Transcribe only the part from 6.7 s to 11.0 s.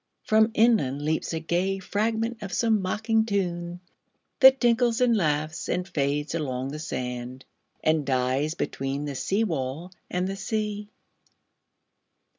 sand, And dies between the seawall and the sea.